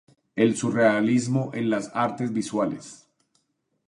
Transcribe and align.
El 0.35 0.57
surrealismo 0.57 1.51
en 1.53 1.69
las 1.69 1.91
artes 1.93 2.33
visuales. 2.33 3.07